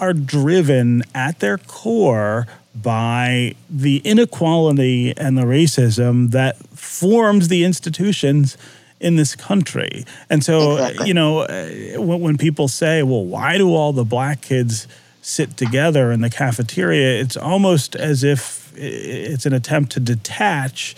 are 0.00 0.12
driven 0.12 1.02
at 1.14 1.40
their 1.40 1.58
core 1.58 2.46
by 2.82 3.54
the 3.70 3.98
inequality 4.04 5.16
and 5.16 5.36
the 5.36 5.42
racism 5.42 6.30
that 6.30 6.56
forms 6.76 7.48
the 7.48 7.64
institutions 7.64 8.56
in 9.00 9.16
this 9.16 9.36
country. 9.36 10.04
And 10.28 10.42
so, 10.44 10.72
Exactly. 10.72 11.08
you 11.08 11.14
know, 11.14 11.40
uh, 11.40 12.00
when, 12.00 12.20
when 12.20 12.36
people 12.38 12.68
say, 12.68 13.02
well, 13.02 13.24
why 13.24 13.56
do 13.58 13.72
all 13.74 13.92
the 13.92 14.04
black 14.04 14.40
kids 14.40 14.86
sit 15.22 15.56
together 15.56 16.10
in 16.10 16.20
the 16.20 16.30
cafeteria? 16.30 17.20
It's 17.20 17.36
almost 17.36 17.94
as 17.96 18.24
if 18.24 18.72
it's 18.76 19.46
an 19.46 19.52
attempt 19.52 19.92
to 19.92 20.00
detach 20.00 20.96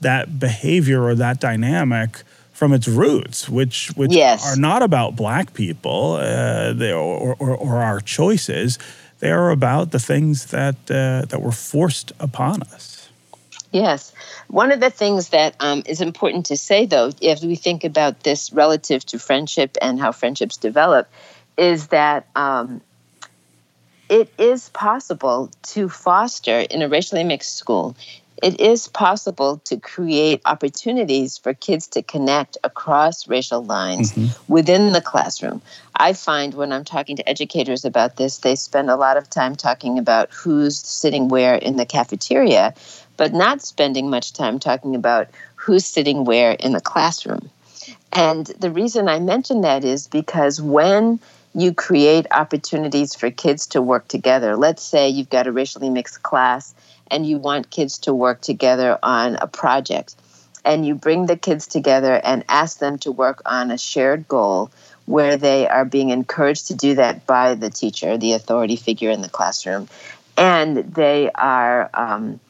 that 0.00 0.38
behavior 0.38 1.02
or 1.04 1.14
that 1.14 1.40
dynamic 1.40 2.22
from 2.52 2.72
its 2.72 2.86
roots, 2.88 3.48
which 3.48 3.90
which 3.96 4.12
Yes. 4.12 4.46
are 4.46 4.56
not 4.60 4.82
about 4.82 5.16
black 5.16 5.52
people 5.52 6.14
uh, 6.14 6.72
they, 6.72 6.92
or, 6.92 7.34
or, 7.38 7.56
or 7.56 7.76
our 7.82 8.00
choices. 8.00 8.78
They 9.22 9.30
are 9.30 9.50
about 9.50 9.92
the 9.92 10.00
things 10.00 10.46
that 10.46 10.74
uh, 10.90 11.26
that 11.28 11.40
were 11.40 11.52
forced 11.52 12.10
upon 12.18 12.62
us. 12.74 13.08
Yes. 13.70 14.12
One 14.48 14.72
of 14.72 14.80
the 14.80 14.90
things 14.90 15.28
that 15.28 15.54
um, 15.60 15.84
is 15.86 16.00
important 16.00 16.46
to 16.46 16.56
say, 16.56 16.86
though, 16.86 17.12
if 17.20 17.40
we 17.40 17.54
think 17.54 17.84
about 17.84 18.24
this 18.24 18.52
relative 18.52 19.06
to 19.06 19.20
friendship 19.20 19.78
and 19.80 20.00
how 20.00 20.10
friendships 20.10 20.56
develop, 20.56 21.08
is 21.56 21.86
that 21.88 22.26
um, 22.34 22.80
it 24.08 24.28
is 24.38 24.68
possible 24.70 25.52
to 25.74 25.88
foster 25.88 26.58
in 26.58 26.82
a 26.82 26.88
racially 26.88 27.22
mixed 27.22 27.56
school. 27.56 27.94
It 28.42 28.60
is 28.60 28.88
possible 28.88 29.58
to 29.66 29.76
create 29.78 30.42
opportunities 30.44 31.38
for 31.38 31.54
kids 31.54 31.86
to 31.88 32.02
connect 32.02 32.58
across 32.64 33.28
racial 33.28 33.64
lines 33.64 34.12
mm-hmm. 34.12 34.52
within 34.52 34.92
the 34.92 35.00
classroom. 35.00 35.62
I 35.94 36.12
find 36.12 36.52
when 36.52 36.72
I'm 36.72 36.84
talking 36.84 37.14
to 37.16 37.28
educators 37.28 37.84
about 37.84 38.16
this, 38.16 38.38
they 38.38 38.56
spend 38.56 38.90
a 38.90 38.96
lot 38.96 39.16
of 39.16 39.30
time 39.30 39.54
talking 39.54 39.96
about 39.96 40.30
who's 40.32 40.76
sitting 40.76 41.28
where 41.28 41.54
in 41.54 41.76
the 41.76 41.86
cafeteria, 41.86 42.74
but 43.16 43.32
not 43.32 43.62
spending 43.62 44.10
much 44.10 44.32
time 44.32 44.58
talking 44.58 44.96
about 44.96 45.28
who's 45.54 45.86
sitting 45.86 46.24
where 46.24 46.50
in 46.50 46.72
the 46.72 46.80
classroom. 46.80 47.48
And 48.12 48.46
the 48.46 48.72
reason 48.72 49.08
I 49.08 49.20
mention 49.20 49.60
that 49.60 49.84
is 49.84 50.08
because 50.08 50.60
when 50.60 51.20
you 51.54 51.72
create 51.72 52.26
opportunities 52.32 53.14
for 53.14 53.30
kids 53.30 53.68
to 53.68 53.82
work 53.82 54.08
together, 54.08 54.56
let's 54.56 54.82
say 54.82 55.08
you've 55.08 55.30
got 55.30 55.46
a 55.46 55.52
racially 55.52 55.90
mixed 55.90 56.24
class 56.24 56.74
and 57.12 57.24
you 57.24 57.38
want 57.38 57.70
kids 57.70 57.98
to 57.98 58.14
work 58.14 58.40
together 58.40 58.98
on 59.02 59.36
a 59.36 59.46
project, 59.46 60.16
and 60.64 60.84
you 60.84 60.96
bring 60.96 61.26
the 61.26 61.36
kids 61.36 61.68
together 61.68 62.14
and 62.14 62.44
ask 62.48 62.78
them 62.78 62.98
to 62.98 63.12
work 63.12 63.42
on 63.46 63.70
a 63.70 63.78
shared 63.78 64.26
goal 64.26 64.70
where 65.06 65.36
they 65.36 65.68
are 65.68 65.84
being 65.84 66.10
encouraged 66.10 66.68
to 66.68 66.74
do 66.74 66.94
that 66.94 67.26
by 67.26 67.54
the 67.54 67.70
teacher, 67.70 68.16
the 68.16 68.32
authority 68.32 68.76
figure 68.76 69.10
in 69.10 69.20
the 69.20 69.28
classroom, 69.28 69.88
and 70.36 70.76
they 70.94 71.30
are. 71.30 71.90
Um, 71.94 72.40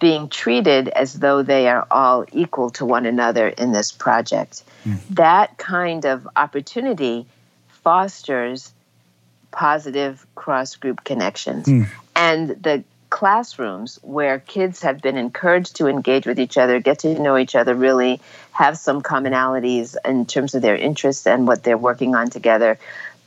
being 0.00 0.28
treated 0.28 0.86
as 0.88 1.18
though 1.18 1.42
they 1.42 1.68
are 1.68 1.84
all 1.90 2.24
equal 2.30 2.70
to 2.70 2.86
one 2.86 3.04
another 3.04 3.48
in 3.48 3.72
this 3.72 3.90
project. 3.90 4.62
That 5.10 5.58
kind 5.58 6.04
of 6.04 6.28
opportunity 6.36 7.26
fosters 7.82 8.72
positive 9.50 10.24
cross 10.36 10.76
group 10.76 11.02
connections. 11.02 11.66
And 12.14 12.50
the 12.50 12.84
classrooms 13.10 13.98
where 14.02 14.40
kids 14.40 14.82
have 14.82 15.00
been 15.00 15.16
encouraged 15.16 15.76
to 15.76 15.86
engage 15.86 16.26
with 16.26 16.38
each 16.38 16.58
other, 16.58 16.80
get 16.80 17.00
to 17.00 17.18
know 17.18 17.36
each 17.36 17.54
other, 17.54 17.74
really 17.74 18.20
have 18.52 18.76
some 18.76 19.02
commonalities 19.02 19.96
in 20.04 20.26
terms 20.26 20.54
of 20.54 20.62
their 20.62 20.76
interests 20.76 21.26
and 21.26 21.46
what 21.46 21.62
they're 21.62 21.78
working 21.78 22.14
on 22.14 22.28
together. 22.30 22.78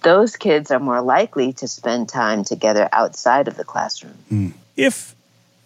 Those 0.03 0.35
kids 0.35 0.71
are 0.71 0.79
more 0.79 1.01
likely 1.01 1.53
to 1.53 1.67
spend 1.67 2.09
time 2.09 2.43
together 2.43 2.89
outside 2.91 3.47
of 3.47 3.55
the 3.55 3.63
classroom. 3.63 4.53
If 4.75 5.15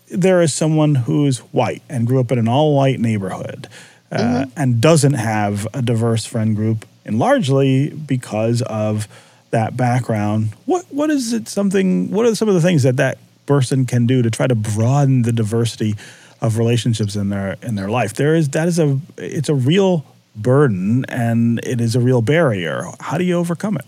there 0.10 0.42
is 0.42 0.54
someone 0.54 0.96
who's 0.96 1.40
white 1.40 1.82
and 1.90 2.06
grew 2.06 2.20
up 2.20 2.32
in 2.32 2.40
an 2.40 2.48
all-white 2.48 3.00
neighborhood 3.00 3.68
uh, 4.12 4.46
and 4.56 4.82
doesn't 4.82 5.14
have 5.14 5.68
a 5.74 5.82
diverse 5.82 6.26
friend 6.26 6.56
group, 6.56 6.86
and 7.06 7.18
largely 7.20 7.90
because 7.90 8.62
of 8.64 9.08
that 9.52 9.78
background, 9.78 10.50
what 10.66 10.86
what 10.90 11.10
is 11.10 11.34
it? 11.34 11.48
Something? 11.48 12.12
What 12.12 12.26
are 12.26 12.36
some 12.36 12.50
of 12.50 12.56
the 12.56 12.62
things 12.62 12.84
that 12.84 12.98
that 12.98 13.18
person 13.46 13.86
can 13.86 14.08
do 14.08 14.22
to 14.22 14.30
try 14.30 14.48
to 14.48 14.56
broaden 14.56 15.24
the 15.24 15.32
diversity 15.32 15.96
of 16.42 16.58
relationships 16.58 17.16
in 17.16 17.30
their 17.30 17.58
in 17.62 17.76
their 17.76 17.90
life? 17.90 18.14
There 18.14 18.36
is 18.36 18.50
that 18.50 18.68
is 18.68 18.80
a 18.80 19.00
it's 19.18 19.50
a 19.50 19.56
real 19.56 20.06
burden 20.36 21.06
and 21.06 21.60
it 21.64 21.80
is 21.80 21.96
a 21.96 22.00
real 22.00 22.22
barrier. 22.22 22.86
How 23.00 23.18
do 23.18 23.24
you 23.24 23.36
overcome 23.36 23.78
it? 23.78 23.86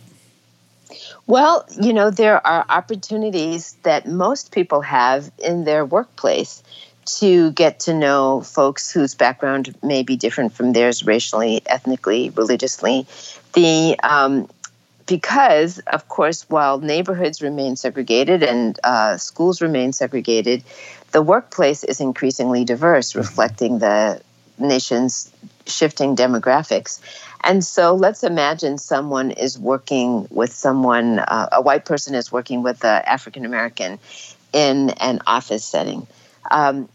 Well, 1.28 1.66
you 1.80 1.92
know, 1.92 2.10
there 2.10 2.46
are 2.48 2.66
opportunities 2.70 3.74
that 3.84 4.08
most 4.08 4.54
people 4.54 4.82
have 4.82 5.30
in 5.38 5.66
their 5.66 5.86
workplace 5.86 6.64
to 7.06 7.52
get 7.52 7.82
to 7.82 7.94
know 7.94 8.42
folks 8.42 8.92
whose 8.92 9.16
background 9.16 9.76
may 9.82 10.04
be 10.04 10.16
different 10.16 10.54
from 10.54 10.74
theirs 10.74 11.06
racially, 11.06 11.62
ethnically, 11.66 12.30
religiously. 12.32 13.06
The 13.54 13.98
um, 14.04 14.50
because, 15.08 15.80
of 15.88 16.08
course, 16.10 16.48
while 16.50 16.80
neighborhoods 16.80 17.42
remain 17.42 17.76
segregated 17.76 18.44
and 18.44 18.80
uh, 18.84 19.18
schools 19.18 19.62
remain 19.62 19.94
segregated, 19.94 20.64
the 21.12 21.22
workplace 21.22 21.84
is 21.84 22.00
increasingly 22.02 22.66
diverse, 22.66 23.16
reflecting 23.16 23.80
the 23.80 24.22
nation's 24.60 25.32
shifting 25.66 26.16
demographics. 26.16 27.00
And 27.44 27.64
so 27.64 27.96
let's 27.96 28.24
imagine 28.24 28.78
someone 28.78 29.32
is 29.32 29.58
working 29.58 30.28
with 30.30 30.52
someone, 30.52 31.20
uh, 31.20 31.50
a 31.54 31.62
white 31.62 31.86
person 31.86 32.14
is 32.14 32.32
working 32.32 32.62
with 32.64 32.84
an 32.84 33.04
African 33.06 33.46
American 33.46 34.00
in 34.52 34.90
an 34.92 35.22
office 35.26 35.64
setting. 35.64 36.08
Um, 36.50 36.90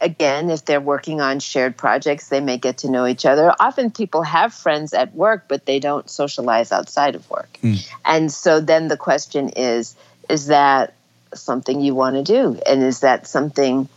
again, 0.00 0.50
if 0.50 0.64
they're 0.64 0.80
working 0.80 1.20
on 1.20 1.40
shared 1.40 1.76
projects, 1.76 2.28
they 2.28 2.40
may 2.40 2.58
get 2.58 2.78
to 2.78 2.90
know 2.90 3.06
each 3.06 3.24
other. 3.24 3.54
Often 3.58 3.92
people 3.92 4.22
have 4.22 4.52
friends 4.52 4.92
at 4.92 5.14
work, 5.14 5.44
but 5.48 5.66
they 5.66 5.78
don't 5.78 6.08
socialize 6.08 6.72
outside 6.72 7.14
of 7.14 7.28
work. 7.30 7.58
Hmm. 7.60 7.74
And 8.04 8.32
so 8.32 8.60
then 8.60 8.88
the 8.88 8.96
question 8.96 9.50
is 9.50 9.94
is 10.28 10.48
that 10.48 10.94
something 11.34 11.80
you 11.80 11.94
want 11.94 12.16
to 12.16 12.22
do? 12.22 12.60
And 12.66 12.82
is 12.82 13.00
that 13.00 13.26
something 13.26 13.88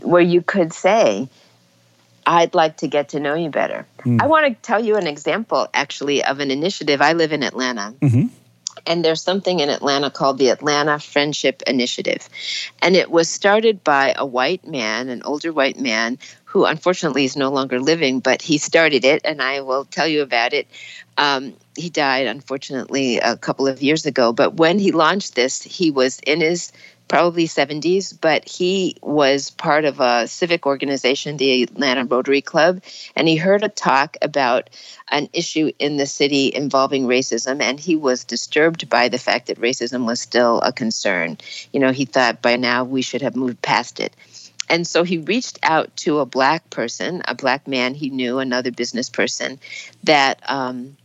where 0.00 0.22
you 0.22 0.42
could 0.42 0.72
say, 0.72 1.28
I'd 2.24 2.54
like 2.54 2.78
to 2.78 2.88
get 2.88 3.10
to 3.10 3.20
know 3.20 3.34
you 3.34 3.50
better? 3.50 3.86
Hmm. 4.02 4.18
I 4.20 4.26
want 4.26 4.46
to 4.46 4.62
tell 4.62 4.82
you 4.82 4.96
an 4.96 5.06
example 5.06 5.68
actually 5.74 6.24
of 6.24 6.40
an 6.40 6.50
initiative. 6.50 7.00
I 7.00 7.14
live 7.14 7.32
in 7.32 7.42
Atlanta. 7.42 7.94
Mm-hmm. 8.00 8.28
And 8.86 9.04
there's 9.04 9.22
something 9.22 9.60
in 9.60 9.68
Atlanta 9.68 10.10
called 10.10 10.38
the 10.38 10.50
Atlanta 10.50 10.98
Friendship 10.98 11.62
Initiative. 11.66 12.28
And 12.80 12.96
it 12.96 13.10
was 13.10 13.28
started 13.28 13.84
by 13.84 14.14
a 14.16 14.26
white 14.26 14.66
man, 14.66 15.08
an 15.08 15.22
older 15.24 15.52
white 15.52 15.78
man, 15.78 16.18
who 16.44 16.66
unfortunately 16.66 17.24
is 17.24 17.34
no 17.34 17.50
longer 17.50 17.80
living, 17.80 18.20
but 18.20 18.42
he 18.42 18.58
started 18.58 19.06
it, 19.06 19.22
and 19.24 19.40
I 19.40 19.62
will 19.62 19.86
tell 19.86 20.06
you 20.06 20.20
about 20.20 20.52
it. 20.52 20.66
Um, 21.16 21.54
he 21.76 21.88
died, 21.88 22.26
unfortunately, 22.26 23.18
a 23.18 23.38
couple 23.38 23.66
of 23.66 23.82
years 23.82 24.04
ago. 24.04 24.34
But 24.34 24.54
when 24.54 24.78
he 24.78 24.92
launched 24.92 25.34
this, 25.34 25.62
he 25.62 25.90
was 25.90 26.18
in 26.26 26.42
his 26.42 26.70
probably 27.12 27.46
70s, 27.46 28.18
but 28.18 28.48
he 28.48 28.96
was 29.02 29.50
part 29.50 29.84
of 29.84 30.00
a 30.00 30.26
civic 30.26 30.64
organization, 30.64 31.36
the 31.36 31.64
Atlanta 31.64 32.06
Rotary 32.06 32.40
Club, 32.40 32.80
and 33.14 33.28
he 33.28 33.36
heard 33.36 33.62
a 33.62 33.68
talk 33.68 34.16
about 34.22 34.70
an 35.10 35.28
issue 35.34 35.70
in 35.78 35.98
the 35.98 36.06
city 36.06 36.50
involving 36.54 37.06
racism, 37.06 37.60
and 37.60 37.78
he 37.78 37.96
was 37.96 38.24
disturbed 38.24 38.88
by 38.88 39.10
the 39.10 39.18
fact 39.18 39.48
that 39.48 39.60
racism 39.60 40.06
was 40.06 40.22
still 40.22 40.62
a 40.62 40.72
concern. 40.72 41.36
You 41.70 41.80
know, 41.80 41.92
he 41.92 42.06
thought 42.06 42.40
by 42.40 42.56
now 42.56 42.84
we 42.84 43.02
should 43.02 43.20
have 43.20 43.36
moved 43.36 43.60
past 43.60 44.00
it. 44.00 44.16
And 44.70 44.86
so 44.86 45.02
he 45.02 45.18
reached 45.18 45.58
out 45.62 45.94
to 45.98 46.20
a 46.20 46.24
black 46.24 46.70
person, 46.70 47.20
a 47.28 47.34
black 47.34 47.68
man 47.68 47.94
he 47.94 48.08
knew, 48.08 48.38
another 48.38 48.72
business 48.72 49.10
person, 49.10 49.60
that 50.04 50.40
um, 50.48 50.96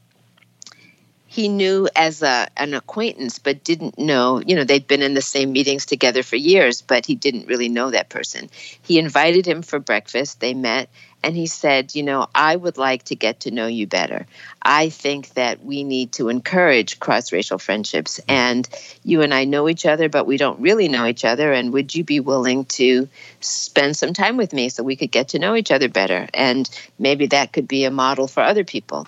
he 1.38 1.50
knew 1.50 1.88
as 1.96 2.24
a, 2.24 2.48
an 2.58 2.74
acquaintance, 2.74 3.38
but 3.38 3.63
didn't 3.63 4.00
know, 4.00 4.41
you 4.41 4.56
know, 4.56 4.63
they'd 4.63 4.88
been 4.88 5.03
in 5.03 5.13
the 5.13 5.22
same 5.22 5.51
meetings 5.51 5.86
together 5.86 6.24
for 6.24 6.36
years, 6.36 6.82
but 6.82 7.06
he 7.06 7.13
didn't 7.13 7.46
really 7.46 7.70
know 7.70 7.91
that 7.91 8.10
person. 8.10 8.50
He 8.82 8.98
invited 8.98 9.48
him 9.48 9.62
for 9.62 9.77
breakfast. 9.77 10.39
They 10.39 10.56
met, 10.56 10.89
and 11.24 11.36
he 11.36 11.46
said, 11.46 11.94
You 11.94 12.03
know, 12.03 12.27
I 12.34 12.56
would 12.56 12.77
like 12.77 13.03
to 13.03 13.15
get 13.15 13.41
to 13.41 13.51
know 13.51 13.67
you 13.67 13.86
better. 13.86 14.25
I 14.62 14.89
think 14.89 15.29
that 15.36 15.63
we 15.63 15.84
need 15.84 16.13
to 16.13 16.29
encourage 16.29 17.00
cross 17.00 17.32
racial 17.32 17.58
friendships. 17.58 18.20
And 18.27 18.67
you 19.03 19.22
and 19.22 19.34
I 19.34 19.46
know 19.46 19.70
each 19.70 19.86
other, 19.86 20.10
but 20.10 20.25
we 20.25 20.38
don't 20.38 20.60
really 20.60 20.88
know 20.88 21.06
each 21.06 21.25
other. 21.25 21.53
And 21.53 21.74
would 21.74 21.94
you 21.94 22.03
be 22.03 22.20
willing 22.20 22.65
to 22.65 23.10
spend 23.41 23.96
some 23.96 24.13
time 24.13 24.38
with 24.38 24.53
me 24.53 24.70
so 24.70 24.84
we 24.84 24.96
could 24.96 25.12
get 25.12 25.29
to 25.29 25.39
know 25.39 25.56
each 25.56 25.72
other 25.72 25.89
better? 25.89 26.27
And 26.34 26.70
maybe 26.98 27.27
that 27.27 27.53
could 27.53 27.67
be 27.67 27.86
a 27.86 27.91
model 27.91 28.27
for 28.27 28.41
other 28.41 28.63
people. 28.63 29.08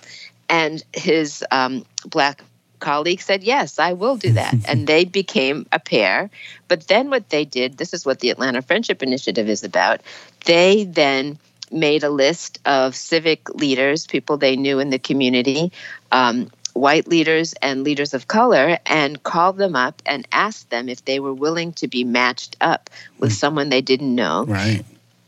And 0.50 0.84
his 0.94 1.44
um, 1.52 1.86
black 2.06 2.44
colleague 2.80 3.22
said, 3.22 3.44
Yes, 3.44 3.80
I 3.80 3.94
will 3.94 4.18
do 4.18 4.34
that. 4.34 4.56
and 4.68 4.88
they 4.88 5.06
became 5.06 5.66
a 5.72 5.80
pair. 5.80 6.30
But 6.68 6.88
then 6.88 7.10
what 7.10 7.30
they 7.30 7.46
did, 7.46 7.78
this 7.78 7.94
is 7.94 8.06
what 8.06 8.20
the 8.20 8.30
Atlanta 8.30 8.62
Friendship 8.62 9.04
Initiative 9.04 9.48
is 9.48 9.64
about, 9.64 10.02
they 10.46 10.86
then 10.86 11.38
made 11.72 12.04
a 12.04 12.10
list 12.10 12.60
of 12.66 12.96
civic 12.96 13.50
leaders, 13.54 14.08
people 14.08 14.38
they 14.38 14.56
knew 14.56 14.80
in 14.80 14.90
the 14.90 14.98
community, 14.98 15.72
um, 16.12 16.50
white 16.74 17.08
leaders 17.08 17.54
and 17.62 17.84
leaders 17.84 18.14
of 18.14 18.28
color, 18.28 18.80
and 18.86 19.22
called 19.22 19.58
them 19.58 19.76
up 19.76 20.02
and 20.06 20.28
asked 20.32 20.70
them 20.70 20.90
if 20.90 21.06
they 21.06 21.20
were 21.20 21.34
willing 21.34 21.74
to 21.74 21.88
be 21.88 22.04
matched 22.04 22.56
up 22.62 22.90
with 23.20 23.32
mm. 23.32 23.36
someone 23.36 23.70
they 23.70 23.82
didn't 23.82 24.14
know 24.14 24.46
right. 24.46 24.84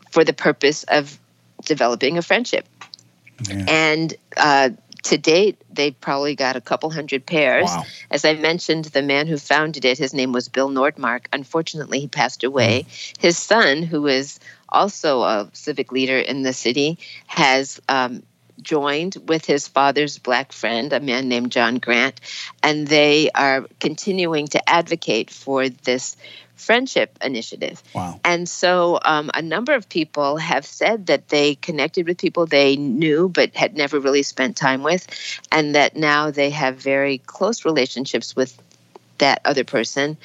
for 0.09 0.23
the 0.23 0.33
purpose 0.33 0.83
of 0.85 1.19
developing 1.65 2.17
a 2.17 2.21
friendship. 2.21 2.67
Yeah. 3.47 3.65
And 3.67 4.13
uh, 4.37 4.69
to 5.03 5.17
date, 5.17 5.61
they've 5.71 5.99
probably 5.99 6.35
got 6.35 6.55
a 6.55 6.61
couple 6.61 6.89
hundred 6.89 7.25
pairs. 7.25 7.65
Wow. 7.65 7.83
As 8.09 8.25
I 8.25 8.35
mentioned, 8.35 8.85
the 8.85 9.01
man 9.01 9.27
who 9.27 9.37
founded 9.37 9.85
it, 9.85 9.97
his 9.97 10.13
name 10.13 10.31
was 10.31 10.49
Bill 10.49 10.69
Nordmark. 10.69 11.25
Unfortunately, 11.33 11.99
he 11.99 12.07
passed 12.07 12.43
away. 12.43 12.85
Mm. 12.87 13.17
His 13.19 13.37
son, 13.37 13.83
who 13.83 14.07
is 14.07 14.39
also 14.69 15.21
a 15.21 15.49
civic 15.53 15.91
leader 15.91 16.17
in 16.17 16.43
the 16.43 16.53
city, 16.53 16.99
has 17.27 17.81
um, 17.89 18.23
joined 18.61 19.17
with 19.27 19.45
his 19.45 19.67
father's 19.67 20.19
black 20.19 20.51
friend, 20.51 20.93
a 20.93 20.99
man 20.99 21.27
named 21.27 21.51
John 21.51 21.77
Grant, 21.77 22.19
and 22.61 22.87
they 22.87 23.31
are 23.31 23.65
continuing 23.79 24.47
to 24.49 24.69
advocate 24.69 25.29
for 25.29 25.67
this 25.69 26.15
friendship 26.61 27.17
initiative. 27.21 27.81
Wow. 27.93 28.19
And 28.23 28.47
so 28.47 28.99
um, 29.03 29.31
a 29.33 29.41
number 29.41 29.73
of 29.73 29.89
people 29.89 30.37
have 30.37 30.65
said 30.65 31.07
that 31.07 31.29
they 31.29 31.55
connected 31.55 32.07
with 32.07 32.17
people 32.17 32.45
they 32.45 32.75
knew 32.75 33.29
but 33.29 33.55
had 33.55 33.75
never 33.75 33.99
really 33.99 34.23
spent 34.23 34.55
time 34.55 34.83
with, 34.83 35.07
and 35.51 35.75
that 35.75 35.95
now 35.95 36.31
they 36.31 36.51
have 36.51 36.77
very 36.77 37.17
close 37.17 37.65
relationships 37.65 38.35
with 38.35 38.57
that 39.17 39.41
other 39.45 39.63
person. 39.63 40.17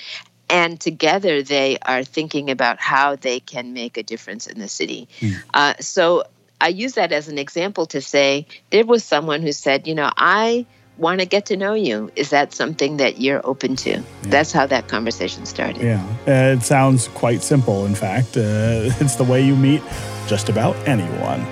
And 0.49 0.81
together 0.81 1.43
they 1.43 1.79
are 1.83 2.05
thinking 2.05 2.51
about 2.51 2.79
how 2.79 3.17
they 3.17 3.41
can 3.41 3.73
make 3.73 3.97
a 3.97 4.03
difference 4.03 4.47
in 4.47 4.61
the 4.61 4.69
city. 4.69 5.09
Mm. 5.21 5.43
Uh, 5.53 5.75
so 5.81 6.25
I 6.61 6.69
use 6.69 6.95
that 6.95 7.13
as 7.13 7.29
an 7.29 7.39
example 7.39 7.87
to 7.87 8.01
say 8.01 8.47
there 8.71 8.87
was 8.87 9.05
someone 9.05 9.43
who 9.43 9.53
said, 9.53 9.87
you 9.87 9.95
know, 9.95 10.11
I 10.17 10.67
want 10.99 11.21
to 11.21 11.27
get 11.27 11.47
to 11.47 11.57
know 11.57 11.75
you. 11.75 12.11
Is 12.17 12.31
that 12.31 12.53
something 12.53 12.97
that 12.99 13.21
you're 13.21 13.45
open 13.47 13.77
to? 13.77 13.91
Yeah. 13.91 14.03
That's 14.23 14.53
how 14.53 14.67
that 14.67 14.89
conversation 14.89 15.47
started. 15.47 15.83
Yeah, 15.83 16.05
uh, 16.27 16.57
it 16.57 16.63
sounds 16.63 17.09
quite 17.09 17.43
simple. 17.43 17.87
In 17.87 17.95
fact, 17.95 18.37
uh, 18.37 18.41
it's 19.01 19.17
the 19.17 19.25
way 19.25 19.45
you 19.45 19.57
meet 19.57 19.83
just 20.27 20.49
about 20.49 20.77
anyone. 20.89 21.45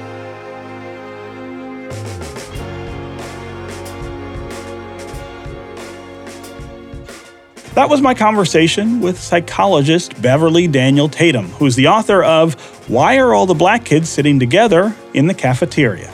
That 7.75 7.91
was 7.91 8.01
my 8.01 8.15
conversation 8.15 9.01
with 9.01 9.19
psychologist 9.19 10.23
Beverly 10.23 10.69
Daniel 10.69 11.09
Tatum, 11.09 11.49
who's 11.49 11.75
the 11.75 11.89
author 11.89 12.23
of 12.23 12.55
Why 12.89 13.19
Are 13.19 13.35
All 13.35 13.47
the 13.47 13.55
Black 13.55 13.85
Kids 13.85 14.09
Sitting 14.09 14.39
Together 14.39 14.95
in 15.13 15.27
the 15.27 15.35
Cafeteria? 15.35 16.14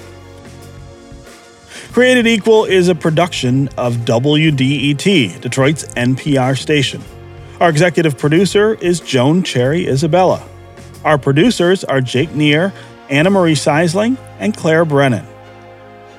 Created 1.92 2.29
Equal 2.29 2.66
is 2.66 2.87
a 2.87 2.94
production 2.94 3.66
of 3.76 3.96
WDET, 4.05 5.40
Detroit's 5.40 5.85
NPR 5.94 6.57
station. 6.57 7.03
Our 7.59 7.68
executive 7.68 8.16
producer 8.16 8.74
is 8.74 9.00
Joan 9.00 9.42
Cherry 9.42 9.88
Isabella. 9.88 10.40
Our 11.05 11.18
producers 11.18 11.83
are 11.83 12.00
Jake 12.00 12.33
Neher, 12.33 12.72
Anna 13.09 13.31
Marie 13.31 13.57
Seisling, 13.57 14.16
and 14.38 14.57
Claire 14.57 14.85
Brennan. 14.85 15.26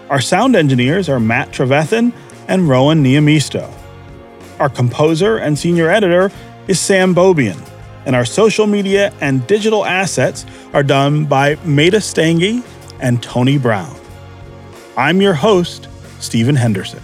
Our 0.09 0.19
sound 0.19 0.57
engineers 0.57 1.07
are 1.07 1.21
Matt 1.21 1.53
Trevethan 1.53 2.11
and 2.49 2.67
Rowan 2.67 3.01
Niemisto. 3.01 3.73
Our 4.59 4.69
composer 4.69 5.37
and 5.37 5.57
senior 5.57 5.89
editor 5.89 6.33
is 6.67 6.81
Sam 6.81 7.15
Beaubien, 7.15 7.57
and 8.05 8.13
our 8.13 8.25
social 8.25 8.67
media 8.67 9.13
and 9.21 9.47
digital 9.47 9.85
assets 9.85 10.45
are 10.73 10.83
done 10.83 11.23
by 11.23 11.55
Maida 11.63 11.99
Stange 11.99 12.61
and 12.99 13.23
Tony 13.23 13.57
Brown. 13.57 14.00
I'm 14.97 15.21
your 15.21 15.33
host, 15.33 15.87
Stephen 16.19 16.55
Henderson. 16.55 17.01